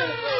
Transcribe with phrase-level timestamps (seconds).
[0.00, 0.39] Yeah.